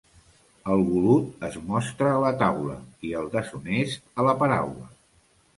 [0.75, 2.79] El golut es mostra a la taula,
[3.11, 4.91] i el deshonest a la paraula.